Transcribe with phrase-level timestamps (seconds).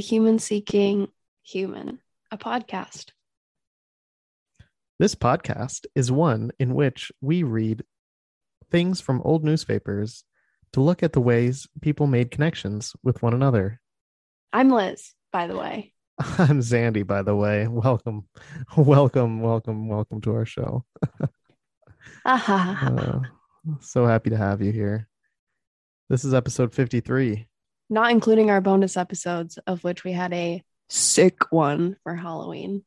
[0.00, 1.08] Human Seeking
[1.42, 2.00] Human,
[2.30, 3.10] a podcast.
[4.98, 7.84] This podcast is one in which we read
[8.70, 10.24] things from old newspapers
[10.72, 13.78] to look at the ways people made connections with one another.
[14.54, 15.92] I'm Liz, by the way.
[16.18, 17.68] I'm Zandy, by the way.
[17.68, 18.26] Welcome,
[18.76, 20.84] welcome, welcome, welcome to our show.
[22.24, 23.20] uh,
[23.80, 25.08] so happy to have you here.
[26.08, 27.46] This is episode 53.
[27.90, 32.84] Not including our bonus episodes, of which we had a sick one for Halloween.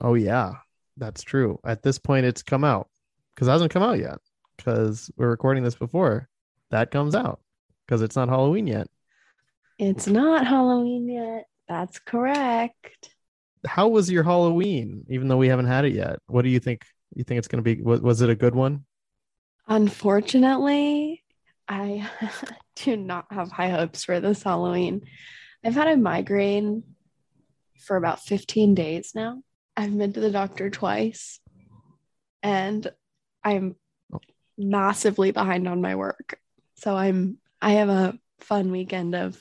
[0.00, 0.54] Oh, yeah,
[0.96, 1.60] that's true.
[1.64, 2.88] At this point, it's come out
[3.34, 4.18] because it hasn't come out yet
[4.56, 6.28] because we're recording this before
[6.70, 7.40] that comes out
[7.86, 8.88] because it's not Halloween yet.
[9.78, 11.46] It's not Halloween yet.
[11.68, 13.14] That's correct.
[13.66, 16.18] How was your Halloween, even though we haven't had it yet?
[16.26, 16.84] What do you think?
[17.14, 17.82] You think it's going to be?
[17.82, 18.84] Was, was it a good one?
[19.68, 21.22] Unfortunately,
[21.68, 22.08] I
[22.76, 25.02] do not have high hopes for this Halloween.
[25.64, 26.84] I've had a migraine
[27.80, 29.42] for about 15 days now.
[29.76, 31.40] I've been to the doctor twice
[32.42, 32.88] and
[33.44, 33.76] I'm
[34.56, 36.38] massively behind on my work.
[36.76, 39.40] So I'm I have a fun weekend of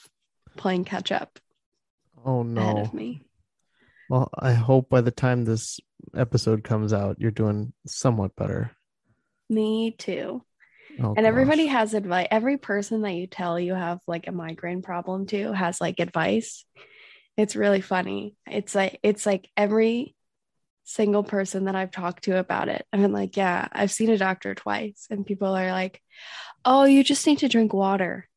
[0.58, 1.40] playing catch up.
[2.26, 2.62] Oh no.
[2.62, 3.22] Ahead of me.
[4.10, 5.80] Well, I hope by the time this
[6.16, 8.72] episode comes out, you're doing somewhat better.
[9.50, 10.44] Me too.
[11.02, 11.74] Oh, and everybody gosh.
[11.74, 12.28] has advice.
[12.32, 16.66] Every person that you tell you have like a migraine problem to has like advice.
[17.38, 18.36] It's really funny.
[18.48, 20.16] It's like it's like every
[20.86, 22.86] single person that I've talked to about it.
[22.94, 26.02] I've been like, yeah, I've seen a doctor twice, and people are like,
[26.64, 28.28] oh, you just need to drink water,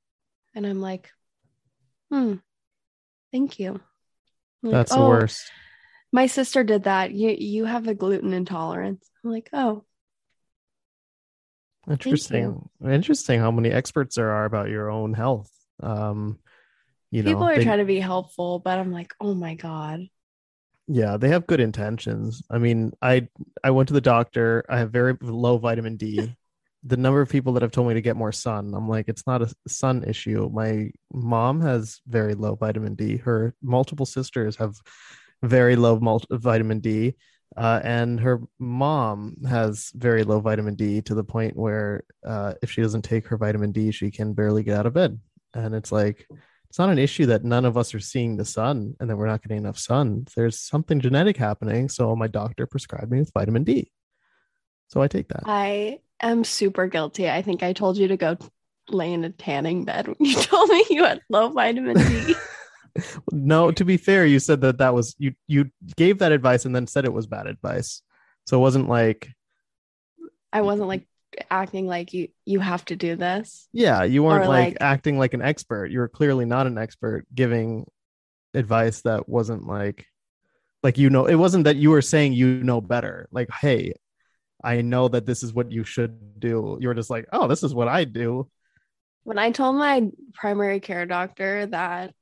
[0.54, 1.10] and I'm like,
[2.10, 2.34] hmm,
[3.32, 3.80] thank you.
[4.62, 5.50] I'm like, That's the "Oh, worst.
[6.12, 7.12] My sister did that.
[7.12, 9.08] You you have a gluten intolerance.
[9.24, 9.84] I'm like, oh,
[11.90, 12.68] Interesting.
[12.84, 15.50] Interesting how many experts there are about your own health.
[15.82, 16.38] Um,
[17.10, 20.00] you know, people are they- trying to be helpful, but I'm like, oh my god.
[20.86, 22.42] yeah, they have good intentions.
[22.50, 23.28] I mean, I
[23.64, 24.64] I went to the doctor.
[24.68, 26.34] I have very low vitamin D.
[26.84, 29.26] the number of people that have told me to get more sun, I'm like, it's
[29.26, 30.48] not a sun issue.
[30.52, 33.16] My mom has very low vitamin D.
[33.16, 34.74] Her multiple sisters have
[35.42, 37.14] very low mul- vitamin D.
[37.56, 42.70] Uh, and her mom has very low vitamin D to the point where uh, if
[42.70, 45.18] she doesn't take her vitamin D, she can barely get out of bed.
[45.54, 46.26] And it's like,
[46.68, 49.26] it's not an issue that none of us are seeing the sun and that we're
[49.26, 50.26] not getting enough sun.
[50.36, 51.88] There's something genetic happening.
[51.88, 53.90] So my doctor prescribed me with vitamin D.
[54.88, 55.42] So I take that.
[55.46, 57.28] I am super guilty.
[57.30, 58.36] I think I told you to go
[58.90, 62.34] lay in a tanning bed when you told me you had low vitamin D.
[63.32, 66.74] no, to be fair, you said that that was you you gave that advice and
[66.74, 68.02] then said it was bad advice.
[68.46, 69.28] So it wasn't like
[70.52, 71.06] I wasn't like
[71.50, 73.68] acting like you you have to do this.
[73.72, 75.86] yeah, you weren't Or, like, like- acting like an expert.
[75.90, 77.86] You were clearly not an expert giving
[78.54, 80.06] advice that wasn't like
[80.82, 83.28] like you know, it wasn't that you were saying you know better.
[83.32, 83.94] Like, hey,
[84.64, 86.78] I know that this is what you should do.
[86.80, 88.48] You were just like, oh, this is what I do.
[89.24, 92.14] When I told my primary care doctor that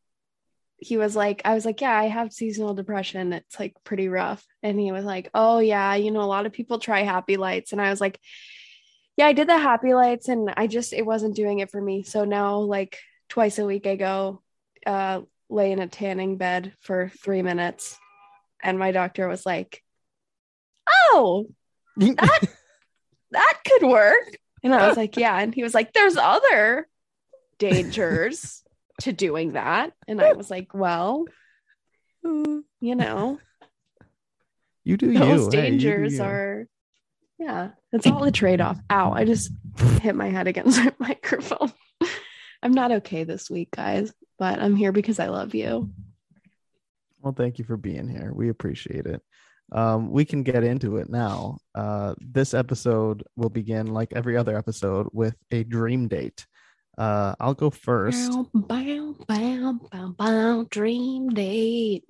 [0.78, 3.32] he was like, I was like, yeah, I have seasonal depression.
[3.32, 4.44] It's like pretty rough.
[4.62, 7.72] And he was like, oh, yeah, you know, a lot of people try happy lights.
[7.72, 8.20] And I was like,
[9.16, 12.02] yeah, I did the happy lights and I just, it wasn't doing it for me.
[12.02, 12.98] So now, like,
[13.28, 14.42] twice a week, I go
[14.86, 17.98] uh, lay in a tanning bed for three minutes.
[18.62, 19.82] And my doctor was like,
[20.88, 21.46] oh,
[21.96, 22.48] that,
[23.30, 24.38] that could work.
[24.62, 25.38] And I was like, yeah.
[25.38, 26.86] And he was like, there's other
[27.58, 28.62] dangers
[29.02, 29.92] to doing that.
[30.08, 31.24] And I was like, well,
[32.22, 33.38] you know,
[34.84, 35.60] you do those you.
[35.60, 36.22] Hey, you do dangers you.
[36.22, 36.66] are,
[37.38, 38.78] yeah, it's all a trade off.
[38.90, 39.50] Ow, I just
[40.00, 41.72] hit my head against my microphone.
[42.62, 45.90] I'm not okay this week, guys, but I'm here because I love you.
[47.20, 48.32] Well, thank you for being here.
[48.34, 49.22] We appreciate it.
[49.72, 51.58] Um, we can get into it now.
[51.74, 56.46] Uh, this episode will begin, like every other episode, with a dream date.
[56.98, 58.30] Uh, I'll go first.
[58.30, 62.04] Bow, bow, bow, bow, bow, dream date.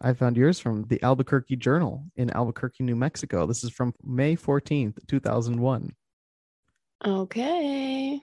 [0.00, 3.46] I found yours from the Albuquerque Journal in Albuquerque, New Mexico.
[3.46, 5.94] This is from May 14th, 2001.
[7.04, 8.20] Okay.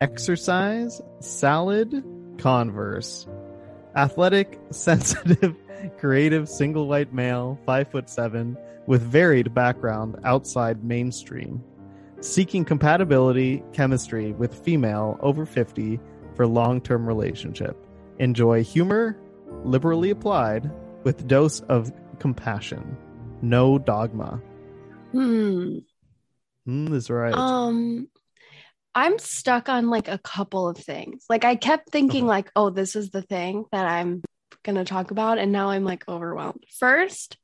[0.00, 2.02] Exercise, salad,
[2.38, 3.26] Converse.
[3.94, 5.54] Athletic, sensitive,
[5.98, 8.56] creative, single white male, five foot seven,
[8.86, 11.62] with varied background outside mainstream.
[12.22, 15.98] Seeking compatibility, chemistry with female over 50
[16.36, 17.76] for long term relationship.
[18.20, 19.18] Enjoy humor,
[19.64, 20.70] liberally applied,
[21.02, 22.96] with dose of compassion.
[23.42, 24.40] No dogma.
[25.10, 25.78] Hmm.
[26.68, 27.34] Mm, that's right.
[27.34, 28.06] Um,
[28.94, 31.24] I'm stuck on like a couple of things.
[31.28, 34.22] Like I kept thinking, like, oh, this is the thing that I'm
[34.62, 35.38] going to talk about.
[35.38, 36.62] And now I'm like overwhelmed.
[36.78, 37.36] First,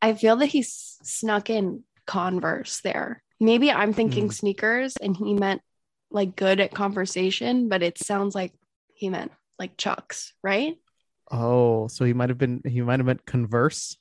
[0.00, 3.22] I feel that he s- snuck in Converse there.
[3.40, 4.32] Maybe I'm thinking Mm.
[4.32, 5.62] sneakers and he meant
[6.10, 8.52] like good at conversation, but it sounds like
[8.94, 10.76] he meant like Chucks, right?
[11.30, 13.96] Oh, so he might have been he might have meant converse.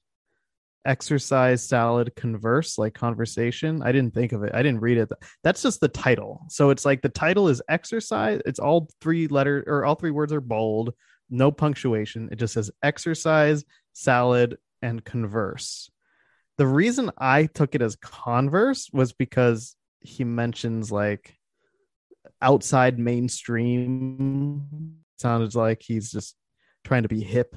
[0.85, 3.81] Exercise salad converse like conversation.
[3.83, 4.53] I didn't think of it.
[4.55, 5.09] I didn't read it.
[5.43, 6.45] That's just the title.
[6.47, 8.41] So it's like the title is exercise.
[8.45, 10.93] It's all three letter or all three words are bold,
[11.29, 12.29] no punctuation.
[12.31, 15.91] It just says exercise, salad, and converse.
[16.57, 21.35] The reason I took it as converse was because he mentions like
[22.41, 24.97] outside mainstream.
[25.19, 26.35] Sounded like he's just
[26.83, 27.55] trying to be hip.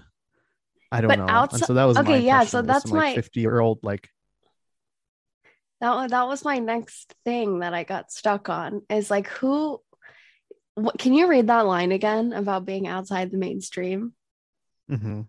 [0.92, 1.26] I don't But know.
[1.28, 3.60] outside- and so that was my okay, yeah, so that's some, like, my- 50 year
[3.60, 4.08] old like
[5.80, 9.80] That that was my next thing that I got stuck on is like who
[10.74, 14.14] what can you read that line again about being outside the mainstream?
[14.90, 15.26] mhm.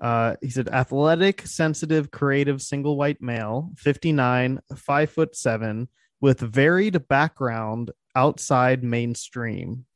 [0.00, 5.88] Uh he said athletic, sensitive, creative, single white male, 59, five foot seven,
[6.20, 9.86] with varied background outside mainstream.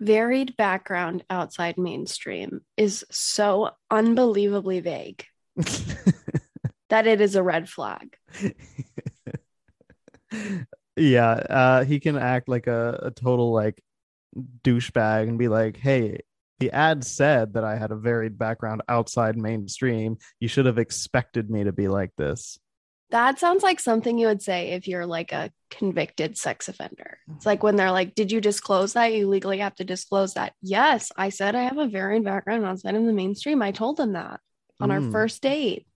[0.00, 5.24] Varied background outside mainstream is so unbelievably vague
[6.88, 8.16] that it is a red flag.
[10.96, 13.80] yeah, uh he can act like a, a total like
[14.62, 16.20] douchebag and be like, hey,
[16.60, 20.18] the ad said that I had a varied background outside mainstream.
[20.40, 22.58] You should have expected me to be like this.
[23.10, 27.18] That sounds like something you would say if you're like a convicted sex offender.
[27.36, 29.12] It's like when they're like, Did you disclose that?
[29.12, 30.52] You legally have to disclose that.
[30.62, 33.62] Yes, I said I have a varied background outside of the mainstream.
[33.62, 34.40] I told them that
[34.80, 35.12] on our Mm.
[35.12, 35.86] first date.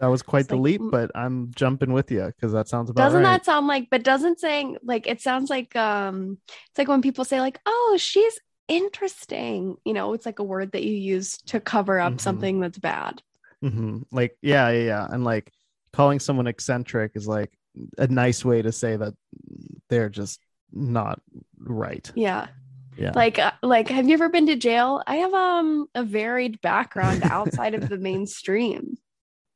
[0.00, 0.90] That was quite It's the like, leap, mm.
[0.90, 3.30] but I'm jumping with you because that sounds about Doesn't right.
[3.38, 6.38] that sound like, but doesn't saying like it sounds like um
[6.70, 8.36] it's like when people say, like, oh, she's
[8.68, 9.76] interesting.
[9.84, 12.20] You know, it's like a word that you use to cover up Mhm.
[12.20, 13.22] something that's bad.
[13.62, 15.06] hmm Like, yeah, yeah, yeah.
[15.10, 15.52] And like
[15.92, 17.52] calling someone eccentric is like
[17.98, 19.14] a nice way to say that
[19.88, 20.40] they're just
[20.72, 21.20] not
[21.58, 22.10] right.
[22.14, 22.48] Yeah.
[22.96, 23.12] Yeah.
[23.14, 25.02] Like uh, like have you ever been to jail?
[25.06, 28.98] I have um a varied background outside of the mainstream.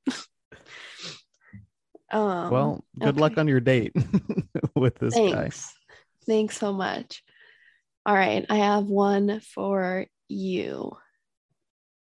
[2.10, 3.92] um well, good luck on your date
[4.74, 5.30] with this guy.
[5.30, 5.74] thanks.
[6.26, 7.22] Thanks so much.
[8.08, 10.96] All right, I have one for you.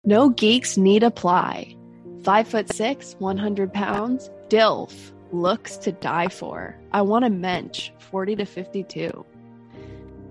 [0.03, 1.77] No geeks need apply.
[2.21, 6.77] Five foot six, 100 pounds, DILF, looks to die for.
[6.91, 9.25] I want a mensch, 40 to 52.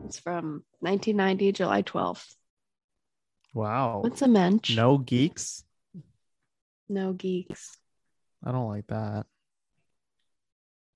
[0.04, 2.34] It's from 1990, July 12th.
[3.54, 4.00] Wow.
[4.02, 4.76] What's a mensch?
[4.76, 5.64] No geeks?
[6.90, 7.78] No geeks.
[8.44, 9.24] I don't like that.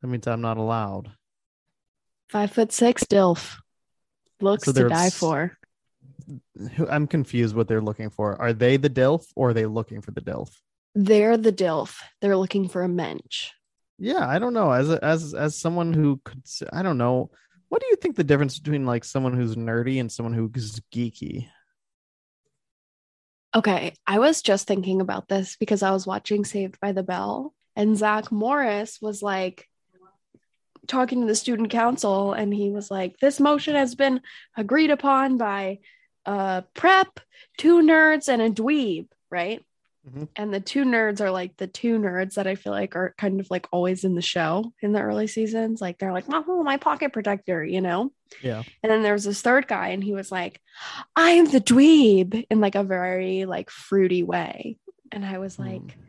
[0.03, 1.11] That means I'm not allowed.
[2.29, 3.63] Five foot six, DILF,
[4.41, 5.57] looks So to die for.
[6.75, 8.41] Who- I'm confused what they're looking for.
[8.41, 10.51] Are they the DILF or are they looking for the DILF?
[10.95, 11.97] They're the DILF.
[12.21, 13.51] They're looking for a mensch.
[13.99, 14.71] Yeah, I don't know.
[14.71, 16.43] As a, as as someone who could,
[16.73, 17.31] I don't know.
[17.69, 21.49] What do you think the difference between like someone who's nerdy and someone who's geeky?
[23.55, 27.55] Okay, I was just thinking about this because I was watching Saved by the Bell,
[27.75, 29.67] and Zach Morris was like
[30.89, 34.21] talking to the student council, and he was like, "This motion has been
[34.57, 35.79] agreed upon by
[36.27, 37.21] uh, prep,
[37.57, 39.63] two nerds, and a dweeb." Right?
[40.09, 40.29] Mhm.
[40.37, 43.41] And the two nerds are like the two nerds that I feel like are kind
[43.41, 45.81] of like always in the show in the early seasons.
[45.81, 48.11] Like they're like, "Oh, my pocket protector," you know.
[48.43, 48.63] Yeah.
[48.83, 50.61] And then there was this third guy, and he was like,
[51.17, 54.79] I'm the dweeb in like a very like fruity way.
[55.13, 56.01] And I was like, Hmm.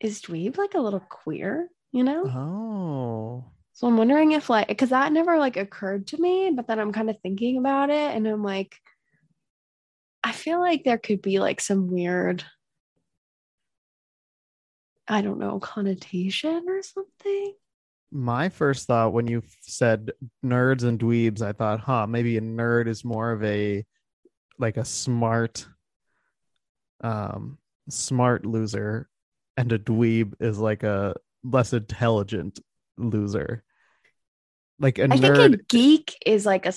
[0.00, 2.24] is dweeb like a little queer, you know?
[2.26, 3.44] Oh.
[3.74, 6.92] So I'm wondering if like because that never like occurred to me, but then I'm
[6.92, 8.76] kind of thinking about it and I'm like,
[10.22, 12.44] I feel like there could be like some weird,
[15.08, 17.54] I don't know, connotation or something.
[18.12, 20.12] My first thought when you said
[20.44, 23.84] nerds and dweebs, I thought, huh, maybe a nerd is more of a
[24.56, 25.66] like a smart
[27.00, 29.08] um smart loser
[29.56, 32.60] and a dweeb is like a less intelligent
[32.96, 33.62] loser.
[34.78, 36.74] Like a I nerd think a geek is like a,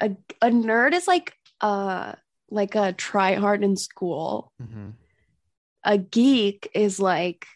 [0.00, 2.14] a a nerd is like uh
[2.50, 4.52] like a try hard in school.
[4.62, 4.92] Mhm.
[5.84, 7.46] A geek is like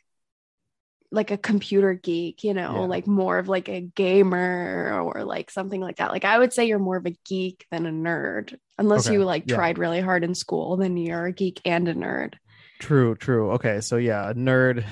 [1.13, 2.87] like a computer geek, you know, Yeah.
[2.87, 6.13] like more of like a gamer or like something like that.
[6.13, 8.57] Like I would say you're more of a geek than a nerd.
[8.79, 9.57] Unless Okay, you like yeah.
[9.57, 12.35] tried really hard in school, then you're a geek and a nerd.
[12.79, 13.51] True, true.
[13.53, 14.85] Okay, so yeah, a nerd.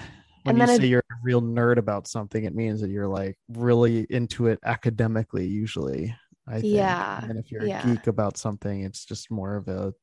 [0.53, 3.39] When And you say you're a real nerd about something, it means that you're like
[3.49, 5.47] really into it academically.
[5.47, 6.15] Usually,
[6.47, 6.65] I think.
[6.65, 7.83] Yeah, And if you're yeah.
[7.83, 9.95] a geek about something, it's just more of a,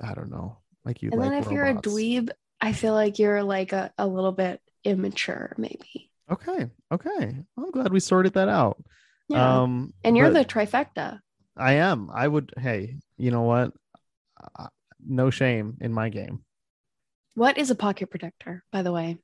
[0.00, 1.52] I don't know, like you And like then if robots.
[1.52, 2.30] you're a dweeb,
[2.60, 6.10] I feel like you're like a, a little bit immature, maybe.
[6.30, 6.66] Okay.
[6.92, 7.38] Okay.
[7.56, 8.82] I'm glad we sorted that out.
[9.28, 9.62] Yeah.
[9.62, 11.20] Um and you're the trifecta.
[11.56, 12.10] I am.
[12.12, 13.72] I would hey, you know what?
[14.56, 14.68] Uh,
[15.04, 16.44] no shame in my game.
[17.34, 19.18] What is a pocket protector, by the way?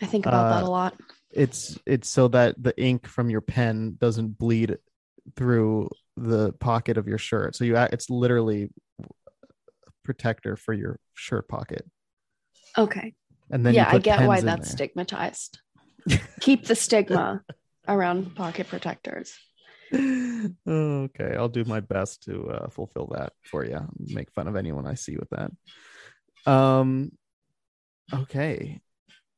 [0.00, 0.96] I think about that Uh, a lot.
[1.32, 4.78] It's it's so that the ink from your pen doesn't bleed
[5.36, 7.54] through the pocket of your shirt.
[7.54, 9.06] So you act- it's literally a
[10.04, 11.88] protector for your shirt pocket.
[12.76, 13.14] Okay.
[13.50, 14.76] And then yeah, I get why that's there.
[14.76, 15.60] stigmatized.
[16.40, 17.42] Keep the stigma
[17.86, 19.34] around pocket protectors.
[19.92, 23.80] okay, I'll do my best to uh, fulfill that for you.
[23.98, 25.50] Make fun of anyone I see with that.
[26.50, 27.12] Um,
[28.12, 28.80] okay.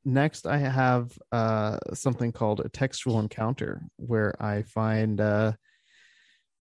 [0.04, 5.52] Next, I have uh, something called a textual encounter, where I find, uh,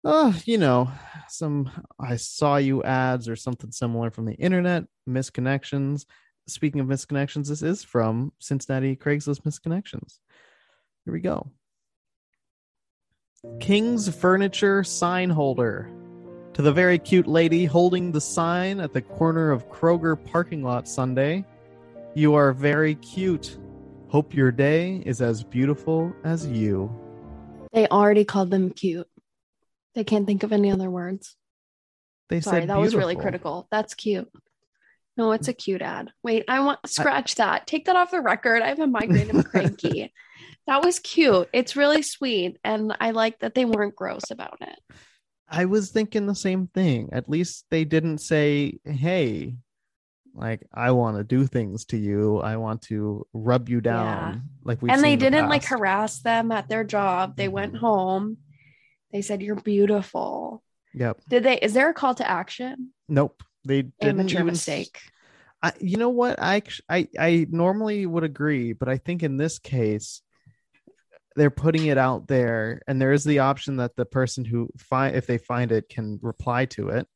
[0.04, 0.90] oh, you know,
[1.28, 6.04] some I saw you ads or something similar from the internet, misconnections.
[6.48, 10.18] Speaking of misconnections, this is from Cincinnati Craigslist Misconnections.
[11.04, 11.50] Here we go.
[13.58, 15.90] King's Furniture sign holder.
[16.54, 20.86] To the very cute lady holding the sign at the corner of Kroger parking lot
[20.86, 21.46] Sunday.
[22.14, 23.56] You are very cute.
[24.08, 26.90] Hope your day is as beautiful as you.
[27.72, 29.06] They already called them cute.
[29.94, 31.36] They can't think of any other words.
[32.28, 33.68] They Sorry, said that was really critical.
[33.70, 34.28] That's cute.
[35.16, 36.10] No, it's a cute ad.
[36.24, 37.68] Wait, I want scratch that.
[37.68, 38.62] Take that off the record.
[38.62, 39.30] I have a migraine.
[39.30, 40.12] I'm cranky.
[40.66, 41.48] that was cute.
[41.52, 44.78] It's really sweet, and I like that they weren't gross about it.
[45.48, 47.10] I was thinking the same thing.
[47.12, 49.56] At least they didn't say, "Hey,
[50.34, 52.38] like I want to do things to you.
[52.38, 56.68] I want to rub you down." Like we and they didn't like harass them at
[56.68, 57.36] their job.
[57.36, 58.38] They went home.
[59.12, 60.62] They said, "You're beautiful."
[60.94, 61.20] Yep.
[61.28, 61.58] Did they?
[61.58, 62.90] Is there a call to action?
[63.08, 63.42] Nope.
[63.64, 65.00] They didn't Amateur even mistake.
[65.62, 66.40] I, you know what?
[66.40, 70.22] I, I I normally would agree, but I think in this case,
[71.36, 75.14] they're putting it out there, and there is the option that the person who find
[75.14, 77.06] if they find it can reply to it.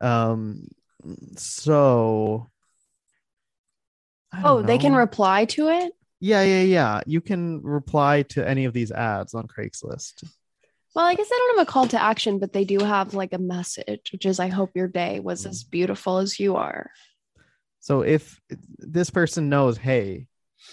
[0.00, 0.68] Um,
[1.36, 2.50] so.
[4.44, 5.92] Oh, they can reply to it.
[6.20, 7.00] yeah, yeah, yeah.
[7.06, 10.24] You can reply to any of these ads on Craigslist.
[10.94, 13.32] Well, I guess i don't have a call to action, but they do have like
[13.32, 16.90] a message, which is, "I hope your day was as beautiful as you are."
[17.80, 18.40] So if
[18.78, 20.26] this person knows, hey,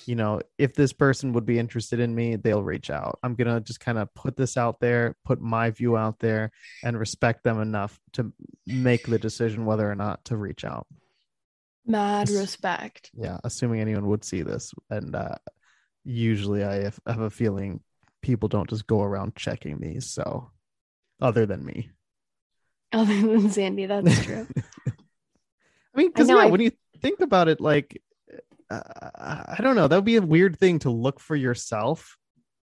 [0.05, 3.19] you know, if this person would be interested in me, they'll reach out.
[3.23, 6.51] I'm going to just kind of put this out there, put my view out there,
[6.83, 8.31] and respect them enough to
[8.65, 10.87] make the decision whether or not to reach out.
[11.85, 13.11] Mad respect.
[13.13, 14.73] Yeah, assuming anyone would see this.
[14.89, 15.35] And uh,
[16.03, 17.81] usually I have, have a feeling
[18.21, 20.05] people don't just go around checking these.
[20.09, 20.51] So,
[21.21, 21.89] other than me.
[22.91, 24.47] Other than Sandy, that's true.
[24.87, 28.01] I mean, because yeah, I- when you think about it, like,
[28.69, 28.81] uh,
[29.15, 32.17] I don't know, that would be a weird thing to look for yourself.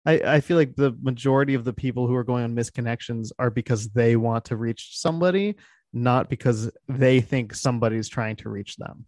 [0.06, 3.50] I, I feel like the majority of the people who are going on misconnections are
[3.50, 5.56] because they want to reach somebody,
[5.92, 9.06] not because they think somebody's trying to reach them.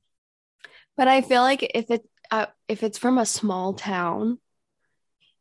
[0.97, 4.39] But I feel like if it uh, if it's from a small town,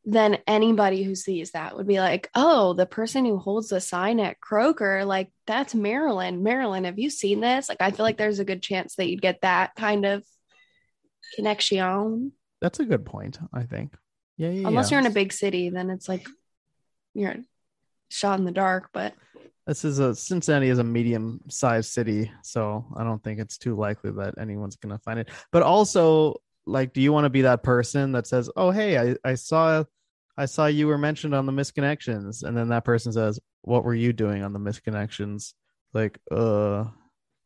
[0.05, 4.21] then anybody who sees that would be like, "Oh, the person who holds the sign
[4.21, 6.43] at Kroger, like that's Marilyn.
[6.43, 9.23] Marilyn, have you seen this?" Like, I feel like there's a good chance that you'd
[9.23, 10.25] get that kind of
[11.35, 12.33] connection.
[12.61, 13.95] That's a good point, I think.
[14.37, 14.69] Yeah, yeah.
[14.69, 14.97] Unless yeah.
[14.97, 16.27] you're in a big city, then it's like
[17.15, 17.37] you're
[18.09, 18.91] shot in the dark.
[18.93, 19.15] But
[19.67, 23.77] This is a Cincinnati is a medium sized city, so I don't think it's too
[23.77, 25.29] likely that anyone's gonna find it.
[25.53, 29.17] But also, like, do you want to be that person that says, "Oh, hey, I,
[29.25, 29.85] I saw,
[30.37, 33.95] I saw you were mentioned on the misconnections," and then that person says, "What were
[33.95, 35.55] you doing on the misconnections?"
[35.93, 36.85] Like, uh,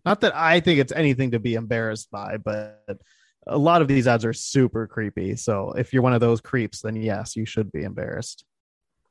[0.05, 3.01] not that I think it's anything to be embarrassed by, but
[3.47, 5.37] a lot of these ads are super creepy.
[5.37, 8.45] So if you're one of those creeps, then yes, you should be embarrassed.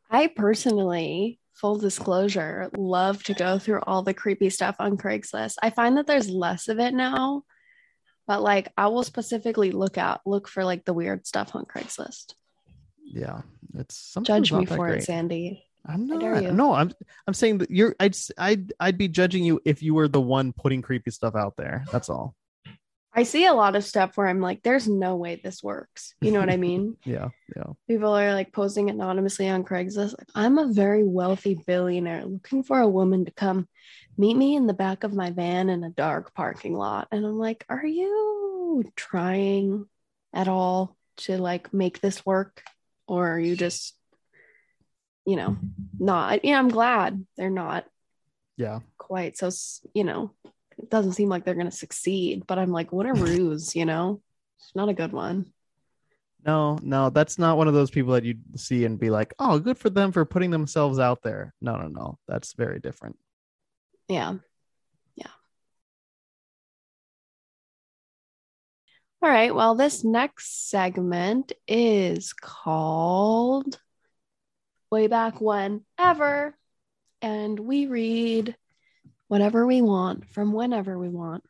[0.10, 5.56] I personally, full disclosure, love to go through all the creepy stuff on Craigslist.
[5.62, 7.44] I find that there's less of it now,
[8.28, 12.36] but like I will specifically look out, look for like the weird stuff on Craigslist.
[13.04, 13.42] Yeah,
[13.76, 15.00] it's Judge me for great.
[15.00, 15.64] it, Sandy.
[15.86, 16.22] I'm not.
[16.54, 16.94] No, I'm
[17.28, 20.54] I'm saying that you're I'd I'd I'd be judging you if you were the one
[20.54, 21.84] putting creepy stuff out there.
[21.92, 22.36] That's all.
[23.16, 26.16] I see a lot of stuff where I'm like, there's no way this works.
[26.20, 26.98] You know what I mean?
[27.06, 27.74] Yeah, yeah.
[27.88, 30.18] People are like posting anonymously on Craigslist.
[30.18, 33.68] Like, I'm a very wealthy billionaire looking for a woman to come
[34.18, 37.08] meet me in the back of my van in a dark parking lot.
[37.12, 39.86] And I'm like, are you trying
[40.34, 42.64] at all to like make this work?
[43.08, 43.96] Or are you just,
[45.26, 45.58] you know,
[46.00, 46.44] not?
[46.46, 47.86] Yeah, I'm glad they're not
[48.58, 48.80] Yeah.
[48.98, 49.50] quite so,
[49.94, 50.32] you know,
[50.78, 52.46] it doesn't seem like they're going to succeed.
[52.48, 54.22] But I'm like, what a ruse, you know?
[54.60, 55.52] It's not a good one.
[56.46, 59.60] No, no, that's not one of those people that you see and be like, "Oh,
[59.60, 62.20] good for them for putting themselves out there." No, no, no.
[62.28, 63.18] That's very different.
[64.10, 64.36] Yeah.
[65.16, 65.28] Yeah.
[69.22, 69.56] All right.
[69.56, 73.80] Well, this next segment is called
[74.92, 76.58] Way Back When Ever.
[77.22, 78.58] And we read
[79.34, 81.44] whatever we want from whenever we want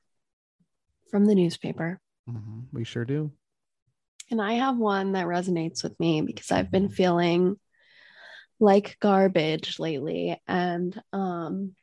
[1.11, 1.99] from the newspaper.
[2.29, 2.61] Mm-hmm.
[2.71, 3.29] We sure do.
[4.31, 7.59] And I have one that resonates with me because I've been feeling
[8.57, 10.41] like garbage lately.
[10.47, 11.75] And um,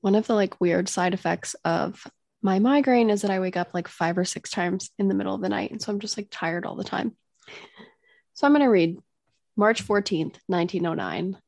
[0.00, 2.04] one of the like weird side effects of
[2.42, 5.36] my migraine is that I wake up like five or six times in the middle
[5.36, 5.70] of the night.
[5.70, 7.16] And so I'm just like tired all the time.
[8.32, 8.98] So I'm going to read
[9.56, 11.38] March 14th, 1909.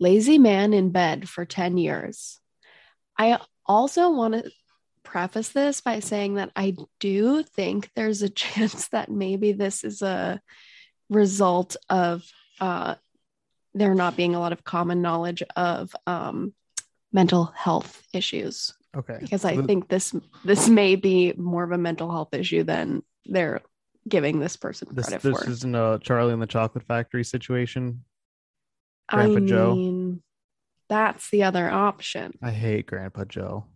[0.00, 2.40] Lazy man in bed for 10 years.
[3.18, 4.50] I also want to
[5.02, 10.02] preface this by saying that I do think there's a chance that maybe this is
[10.02, 10.40] a
[11.10, 12.24] result of
[12.60, 12.94] uh,
[13.74, 16.54] there not being a lot of common knowledge of um,
[17.12, 18.74] mental health issues.
[18.94, 19.18] Okay.
[19.20, 20.14] Because I think this
[20.44, 23.62] this may be more of a mental health issue than they're
[24.06, 25.50] giving this person this, credit this for.
[25.50, 28.04] isn't a Charlie and the Chocolate Factory situation.
[29.08, 29.74] Grandpa I Joe.
[29.74, 30.01] mean,
[30.88, 32.32] that's the other option.
[32.42, 33.66] I hate Grandpa Joe.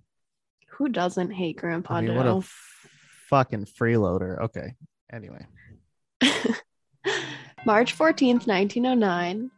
[0.71, 2.17] Who doesn't hate Grandpa I mean, Joe?
[2.17, 2.89] what a f-
[3.29, 4.41] fucking freeloader.
[4.43, 4.75] Okay.
[5.13, 5.47] Anyway.
[7.65, 9.51] March 14th, 1909,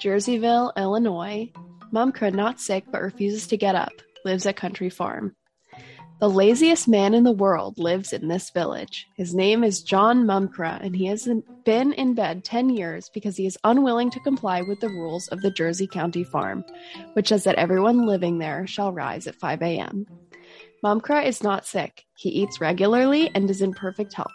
[0.00, 1.52] Jerseyville, Illinois.
[1.92, 3.92] Mumkra not sick but refuses to get up,
[4.24, 5.36] lives at country farm.
[6.18, 9.06] The laziest man in the world lives in this village.
[9.16, 11.28] His name is John Mumkra, and he has
[11.66, 15.42] been in bed 10 years because he is unwilling to comply with the rules of
[15.42, 16.64] the Jersey County farm,
[17.12, 20.06] which says that everyone living there shall rise at 5 a.m.
[20.82, 22.06] Mumkra is not sick.
[22.16, 24.32] He eats regularly and is in perfect health.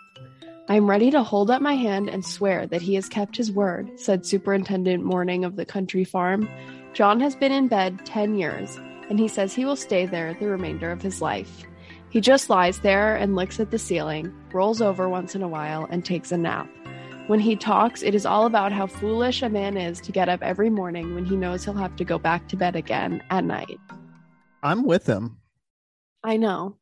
[0.69, 3.51] I am ready to hold up my hand and swear that he has kept his
[3.51, 6.47] word, said Superintendent Morning of the country farm.
[6.93, 10.45] John has been in bed 10 years, and he says he will stay there the
[10.45, 11.65] remainder of his life.
[12.11, 15.87] He just lies there and looks at the ceiling, rolls over once in a while,
[15.89, 16.69] and takes a nap.
[17.27, 20.43] When he talks, it is all about how foolish a man is to get up
[20.43, 23.79] every morning when he knows he'll have to go back to bed again at night.
[24.61, 25.37] I'm with him.
[26.21, 26.75] I know.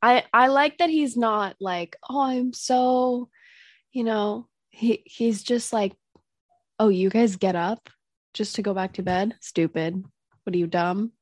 [0.00, 3.28] I I like that he's not like, "Oh, I'm so,
[3.92, 5.92] you know, he he's just like,
[6.78, 7.90] "Oh, you guys get up
[8.32, 9.36] just to go back to bed?
[9.42, 10.02] Stupid.
[10.44, 11.12] What are you dumb?"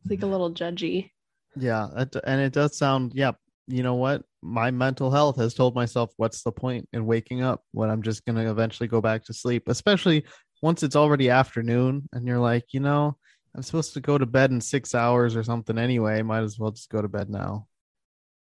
[0.00, 1.12] It's like a little judgy.
[1.56, 1.88] Yeah.
[2.24, 3.32] And it does sound, yeah.
[3.66, 4.22] You know what?
[4.42, 8.24] My mental health has told myself, what's the point in waking up when I'm just
[8.26, 10.24] going to eventually go back to sleep, especially
[10.62, 13.16] once it's already afternoon and you're like, you know,
[13.54, 16.20] I'm supposed to go to bed in six hours or something anyway.
[16.22, 17.68] Might as well just go to bed now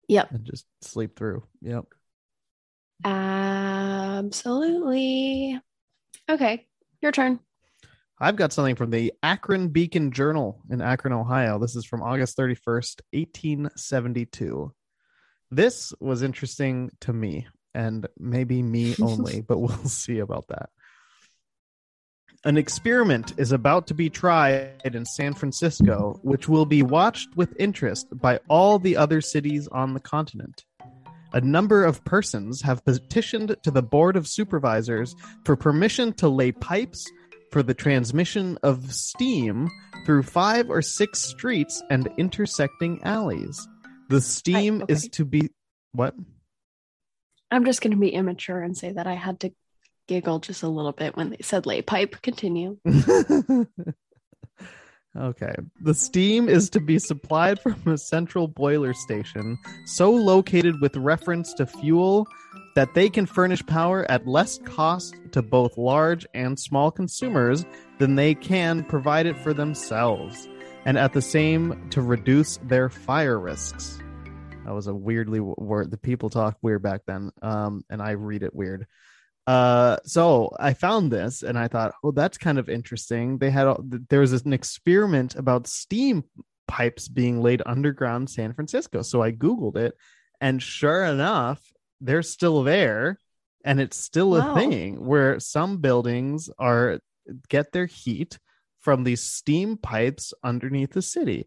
[0.09, 0.31] Yep.
[0.31, 1.43] and just sleep through.
[1.61, 1.85] Yep.
[4.19, 5.59] Absolutely.
[6.29, 6.67] Okay,
[7.01, 7.39] your turn.
[8.21, 11.57] I've got something from the Akron Beacon Journal in Akron, Ohio.
[11.57, 14.73] This is from August 31st, 1872.
[15.51, 20.69] This was interesting to me and maybe me only, but we'll see about that.
[22.43, 27.53] An experiment is about to be tried in San Francisco, which will be watched with
[27.57, 30.65] interest by all the other cities on the continent.
[31.31, 36.51] A number of persons have petitioned to the Board of Supervisors for permission to lay
[36.51, 37.09] pipes
[37.51, 39.69] for the transmission of steam
[40.05, 43.67] through five or six streets and intersecting alleys.
[44.09, 44.93] The steam okay.
[44.93, 45.49] is to be
[45.91, 46.15] what?
[47.51, 49.51] I'm just going to be immature and say that I had to
[50.07, 52.21] giggle just a little bit when they said lay pipe.
[52.21, 52.77] Continue.
[55.17, 55.55] okay.
[55.81, 61.53] The steam is to be supplied from a central boiler station, so located with reference
[61.53, 62.27] to fuel
[62.75, 67.65] that they can furnish power at less cost to both large and small consumers
[67.97, 70.47] than they can provide it for themselves,
[70.85, 73.99] and at the same to reduce their fire risks.
[74.65, 75.89] That was a weirdly word.
[75.89, 78.85] The people talk weird back then, um, and I read it weird.
[79.47, 83.39] Uh, so I found this and I thought, oh, that's kind of interesting.
[83.39, 83.73] They had
[84.09, 86.23] there was an experiment about steam
[86.67, 89.01] pipes being laid underground San Francisco.
[89.01, 89.95] So I googled it,
[90.39, 91.59] and sure enough,
[92.01, 93.17] they're still there,
[93.65, 94.53] and it's still a Wow.
[94.55, 96.99] thing where some buildings are
[97.49, 98.39] get their heat
[98.79, 101.45] from these steam pipes underneath the city.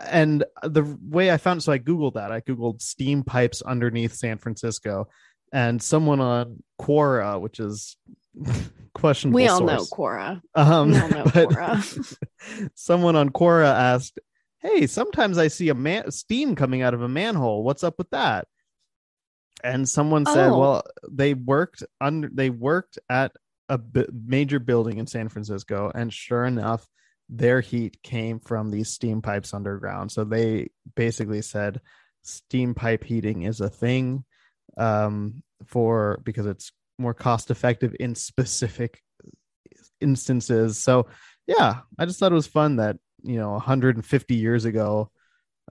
[0.00, 2.32] And the way I found, so I googled that.
[2.32, 5.06] I googled steam pipes underneath San Francisco,
[5.52, 7.96] and someone on Quora, which is
[8.94, 9.36] questionable.
[9.36, 9.84] We all know.
[9.84, 10.40] Quora.
[10.54, 12.18] Um, We all know but Quora.
[12.74, 14.18] someone on Quora asked,
[14.60, 17.62] hey, sometimes I see a man steam coming out of a manhole.
[17.62, 18.48] What's up with that?
[19.64, 20.58] And someone said, Oh.
[20.58, 23.32] well, they worked under they worked at
[23.68, 26.86] a b- major building in San Francisco, and sure enough,
[27.28, 30.10] their heat came from these steam pipes underground.
[30.12, 31.80] So they basically said
[32.22, 34.24] steam pipe heating is a thing
[34.76, 39.00] um, for because it's more cost effective in specific
[40.00, 40.78] instances.
[40.78, 41.06] So
[41.46, 45.10] yeah, I just thought it was fun that you know 150 years ago,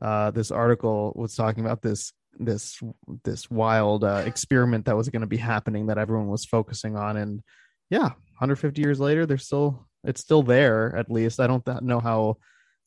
[0.01, 2.81] uh, this article was talking about this this
[3.23, 7.17] this wild uh, experiment that was going to be happening that everyone was focusing on,
[7.17, 7.41] and
[7.89, 10.95] yeah, 150 years later, they're still it's still there.
[10.95, 12.37] At least I don't th- know how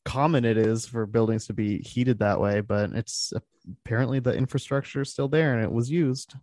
[0.03, 3.33] common it is for buildings to be heated that way, but it's
[3.83, 6.35] apparently the infrastructure is still there and it was used.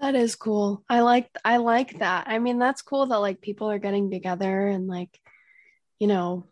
[0.00, 0.82] That is cool.
[0.88, 2.26] I like I like that.
[2.26, 5.16] I mean, that's cool that like people are getting together and like,
[6.00, 6.46] you know,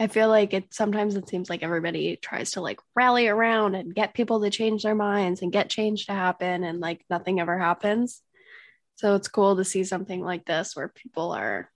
[0.00, 3.94] I feel like it sometimes it seems like everybody tries to like rally around and
[3.94, 7.58] get people to change their minds and get change to happen and like nothing ever
[7.58, 8.22] happens.
[8.96, 11.70] So it's cool to see something like this where people are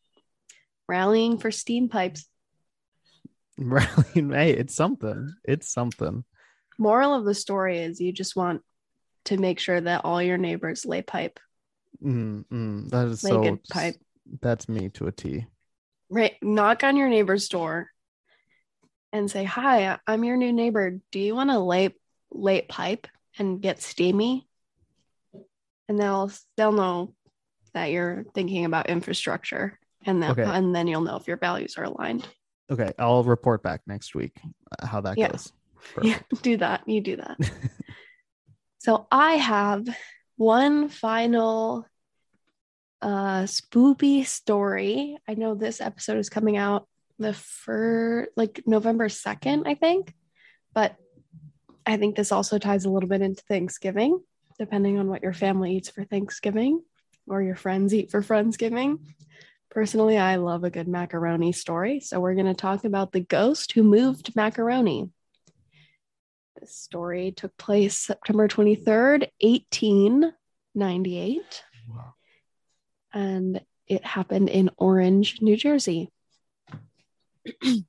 [0.89, 2.27] rallying for steam pipes.
[3.59, 5.35] Rallying, hey, it's something.
[5.45, 6.25] It's something.
[6.79, 8.63] Moral of the story is you just want
[9.27, 11.39] to make sure that all your neighbors lay pipe,
[12.03, 13.43] Mm, mm, that is lay so.
[13.43, 13.97] good pipe.
[14.41, 15.47] That's me to a T.
[16.09, 17.91] right knock on your neighbor's door
[19.12, 21.90] and say hi i'm your new neighbor do you want to lay
[22.31, 23.07] lay pipe
[23.38, 24.46] and get steamy
[25.88, 27.14] and they'll they'll know
[27.75, 30.42] that you're thinking about infrastructure and then Okay.
[30.44, 32.27] and then you'll know if your values are aligned
[32.70, 34.40] Okay, I'll report back next week
[34.81, 35.29] uh, how that Yeah.
[35.29, 35.53] goes.
[36.03, 37.37] yeah do that you do that
[38.79, 39.85] so i have
[40.37, 41.85] one final
[43.03, 46.87] uh spoopy story i know this episode is coming out
[47.18, 50.14] the fir like november 2nd i think
[50.75, 50.96] but
[51.87, 54.20] i think this also ties a little bit into thanksgiving
[54.59, 56.83] depending on what your family eats for thanksgiving
[57.29, 58.98] or your friends eat for friendsgiving
[59.70, 63.72] personally i love a good macaroni story so we're going to talk about the ghost
[63.72, 65.09] who moved macaroni
[66.61, 72.14] this story took place September 23rd, 1898, Wow.
[73.12, 76.12] and it happened in Orange, New Jersey.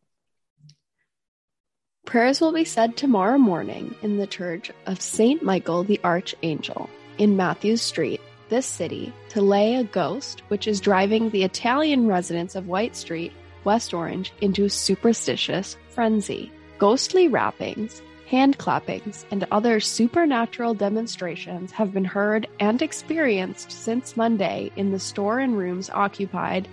[2.05, 5.43] Prayers will be said tomorrow morning in the church of St.
[5.43, 11.29] Michael the Archangel in Matthews Street, this city, to lay a ghost which is driving
[11.29, 13.31] the Italian residents of White Street,
[13.63, 16.51] West Orange, into superstitious frenzy.
[16.79, 24.71] Ghostly rappings, hand clappings, and other supernatural demonstrations have been heard and experienced since Monday
[24.75, 26.67] in the store and rooms occupied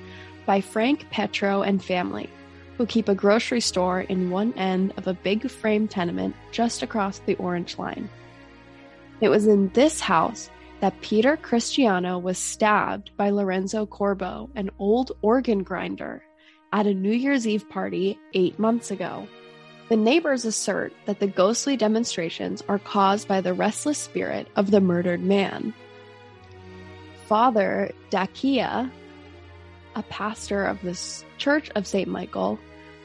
[0.46, 2.28] by Frank Petro and family,
[2.80, 7.18] who keep a grocery store in one end of a big frame tenement just across
[7.18, 8.08] the Orange Line.
[9.20, 10.48] It was in this house
[10.80, 16.22] that Peter Cristiano was stabbed by Lorenzo Corbo, an old organ grinder,
[16.72, 19.28] at a New Year's Eve party eight months ago.
[19.90, 24.80] The neighbors assert that the ghostly demonstrations are caused by the restless spirit of the
[24.80, 25.74] murdered man.
[27.26, 28.90] Father Dakia,
[29.94, 30.98] a pastor of the
[31.36, 32.08] Church of St.
[32.08, 32.58] Michael,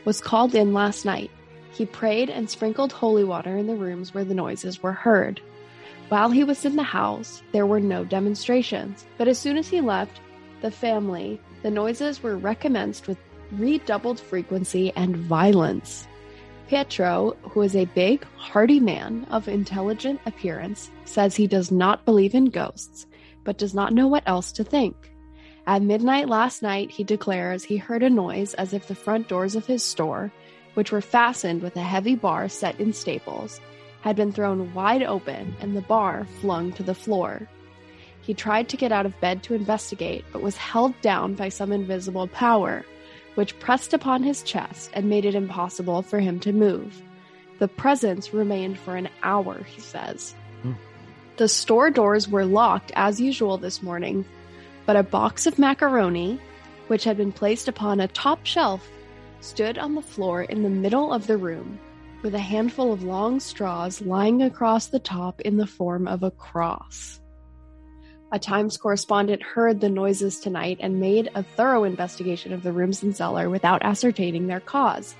[0.05, 1.31] was called in last night.
[1.71, 5.41] He prayed and sprinkled holy water in the rooms where the noises were heard.
[6.09, 9.81] While he was in the house, there were no demonstrations, but as soon as he
[9.81, 10.21] left
[10.61, 13.17] the family, the noises were recommenced with
[13.51, 16.07] redoubled frequency and violence.
[16.67, 22.33] Pietro, who is a big, hearty man of intelligent appearance, says he does not believe
[22.33, 23.05] in ghosts,
[23.43, 25.11] but does not know what else to think.
[25.67, 29.55] At midnight last night, he declares he heard a noise as if the front doors
[29.55, 30.31] of his store,
[30.75, 33.59] which were fastened with a heavy bar set in staples,
[34.01, 37.49] had been thrown wide open and the bar flung to the floor.
[38.21, 41.71] He tried to get out of bed to investigate, but was held down by some
[41.71, 42.85] invisible power
[43.35, 47.01] which pressed upon his chest and made it impossible for him to move.
[47.59, 50.33] The presence remained for an hour, he says.
[50.61, 50.73] Hmm.
[51.37, 54.25] The store doors were locked as usual this morning,
[54.85, 56.39] but a box of macaroni,
[56.87, 58.87] which had been placed upon a top shelf,
[59.39, 61.79] stood on the floor in the middle of the room,
[62.21, 66.31] with a handful of long straws lying across the top in the form of a
[66.31, 67.19] cross.
[68.31, 73.03] A Times correspondent heard the noises tonight and made a thorough investigation of the rooms
[73.03, 75.15] and cellar without ascertaining their cause.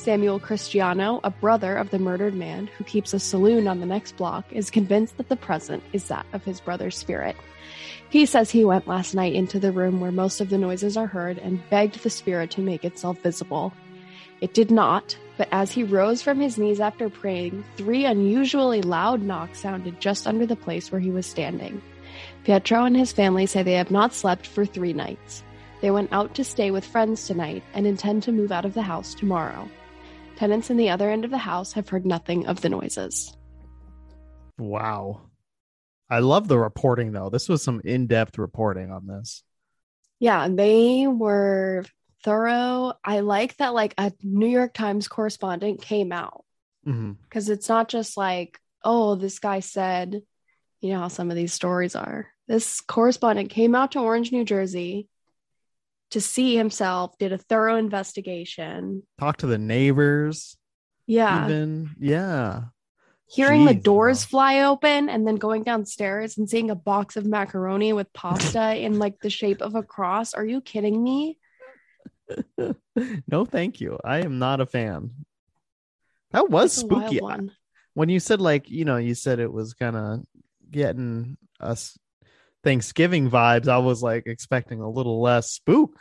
[0.00, 4.16] Samuel Cristiano, a brother of the murdered man who keeps a saloon on the next
[4.16, 7.36] block, is convinced that the present is that of his brother's spirit.
[8.08, 11.06] He says he went last night into the room where most of the noises are
[11.06, 13.74] heard and begged the spirit to make itself visible.
[14.40, 19.22] It did not, But as he rose from his knees after praying, three unusually loud
[19.22, 21.80] knocks sounded just under the place where he was standing.
[22.44, 25.42] Pietro and his family say they have not slept for three nights.
[25.80, 28.82] They went out to stay with friends tonight and intend to move out of the
[28.82, 29.66] house tomorrow.
[30.40, 33.36] Tenants in the other end of the house have heard nothing of the noises.
[34.58, 35.20] Wow.
[36.08, 37.28] I love the reporting though.
[37.28, 39.42] This was some in-depth reporting on this.
[40.18, 41.84] Yeah, they were
[42.24, 42.94] thorough.
[43.04, 46.46] I like that like a New York Times correspondent came out
[46.86, 47.12] mm-hmm.
[47.24, 50.22] because it's not just like, oh, this guy said,
[50.80, 52.28] you know how some of these stories are.
[52.48, 55.09] This correspondent came out to Orange, New Jersey
[56.10, 59.02] to see himself, did a thorough investigation.
[59.18, 60.56] Talk to the neighbors.
[61.06, 61.44] Yeah.
[61.44, 62.64] Even yeah.
[63.28, 64.28] Hearing the doors wow.
[64.28, 68.98] fly open and then going downstairs and seeing a box of macaroni with pasta in
[68.98, 70.34] like the shape of a cross.
[70.34, 71.38] Are you kidding me?
[73.28, 73.98] no, thank you.
[74.04, 75.10] I am not a fan.
[76.32, 77.20] That was That's spooky.
[77.20, 77.52] one.
[77.94, 80.20] When you said like, you know, you said it was kind of
[80.70, 81.96] getting us
[82.62, 85.98] Thanksgiving vibes, I was like expecting a little less spook.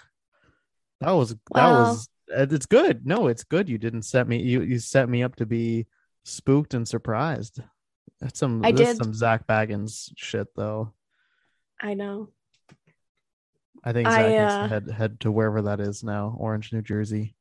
[1.02, 3.06] That was that was it's good.
[3.06, 3.70] No, it's good.
[3.70, 5.88] You didn't set me you you set me up to be
[6.24, 7.62] spooked and surprised.
[8.20, 8.98] That's some I that's did.
[8.98, 10.94] some Zak Bagans shit though.
[11.80, 12.30] I know.
[13.84, 16.74] I think I, Zak needs uh, to head head to wherever that is now, Orange,
[16.74, 17.36] New Jersey.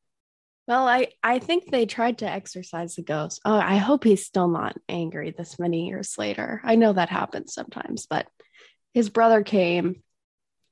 [0.68, 3.40] Well, I I think they tried to exorcise the ghost.
[3.44, 6.60] Oh, I hope he's still not angry this many years later.
[6.62, 8.28] I know that happens sometimes, but
[8.94, 10.02] his brother came,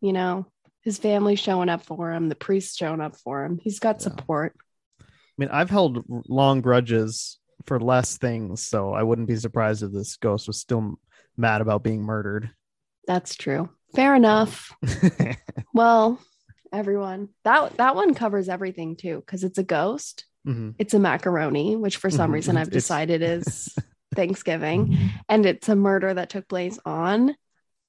[0.00, 0.46] you know,
[0.82, 3.58] his family showing up for him, the priest showing up for him.
[3.62, 4.02] He's got Yeah.
[4.04, 4.56] support.
[5.00, 5.04] I
[5.38, 10.16] mean, I've held long grudges for less things, so I wouldn't be surprised if this
[10.16, 10.98] ghost was still
[11.36, 12.50] mad about being murdered.
[13.06, 13.68] That's true.
[13.94, 14.72] Fair enough.
[15.74, 16.18] Well,
[16.72, 20.24] everyone, that that one covers everything too, because it's a ghost.
[20.46, 20.74] Mhm.
[20.78, 22.34] It's a macaroni, which for some Mhm.
[22.34, 23.74] reason I've decided is
[24.14, 24.96] Thanksgiving,
[25.28, 27.36] and it's a murder that took place on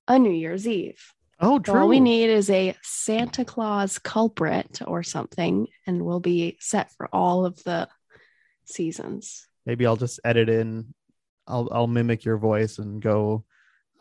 [0.08, 1.02] a New Year's Eve.
[1.40, 1.82] Oh, So true.
[1.82, 7.08] all we need is a Santa Claus culprit or something, and we'll be set for
[7.14, 7.88] all of the
[8.66, 9.48] seasons.
[9.66, 10.94] Maybe I'll just edit in.
[11.46, 13.46] I'll I'll mimic your voice and go.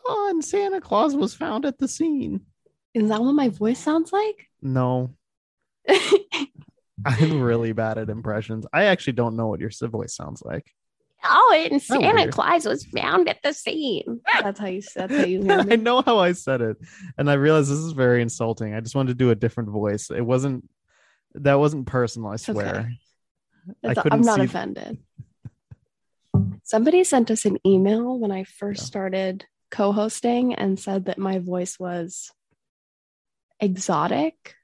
[0.05, 2.41] Oh, and Santa Claus was found at the scene.
[2.93, 4.47] Is that what my voice sounds like?
[4.61, 5.13] No,
[7.05, 8.65] I'm really bad at impressions.
[8.73, 10.65] I actually don't know what your voice sounds like.
[11.29, 12.31] Oh, and Oh, Santa weird.
[12.33, 14.21] Claus was found at the scene.
[14.41, 14.81] That's how you.
[14.95, 16.77] That's how you I know how I said it,
[17.17, 18.73] and I realized this is very insulting.
[18.73, 20.09] I just wanted to do a different voice.
[20.11, 20.69] It wasn't.
[21.35, 22.29] That wasn't personal.
[22.29, 22.51] I okay.
[22.53, 22.91] swear.
[23.83, 24.99] I couldn't I'm not see- offended.
[26.63, 28.85] Somebody sent us an email when I first Yeah.
[28.87, 32.31] started co-hosting and said that my voice was
[33.59, 34.55] exotic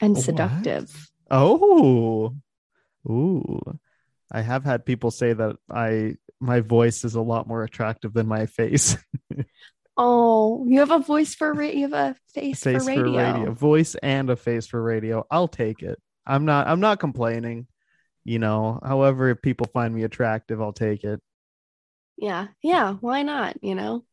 [0.00, 0.24] and What?
[0.24, 1.10] seductive.
[1.30, 2.34] Oh,
[3.08, 3.60] ooh.
[4.32, 8.26] I have had people say that I my voice is a lot more attractive than
[8.26, 8.96] my face.
[9.96, 13.52] Oh, you have a voice for ra- you have a face, face for radio.
[13.52, 15.26] voice and a face for radio.
[15.30, 16.00] I'll take it.
[16.26, 16.66] I'm not.
[16.66, 17.66] I'm not complaining.
[18.24, 21.20] You know, however, if people find me attractive, I'll take it.
[22.16, 22.94] Yeah, yeah.
[22.94, 23.62] Why not?
[23.62, 24.04] You know,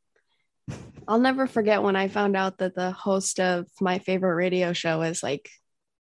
[1.08, 5.02] I'll never forget when I found out that the host of my favorite radio show
[5.04, 5.50] is like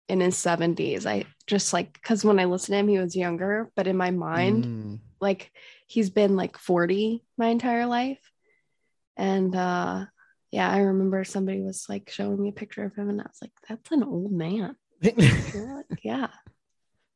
[0.09, 1.05] in his 70s.
[1.05, 4.11] I just like because when I listened to him, he was younger, but in my
[4.11, 4.99] mind, Mm.
[5.19, 5.51] like
[5.87, 8.19] he's been like 40 my entire life.
[9.15, 10.05] And uh
[10.51, 13.39] yeah, I remember somebody was like showing me a picture of him, and I was
[13.41, 14.75] like, that's an old man.
[16.03, 16.27] Yeah.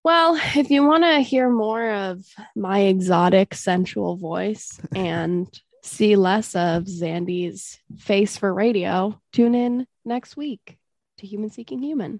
[0.03, 5.47] Well, if you want to hear more of my exotic, sensual voice and
[5.83, 10.77] see less of Zandy's face for radio, tune in next week
[11.19, 12.19] to Human Seeking Human.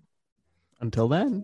[0.79, 1.43] Until then.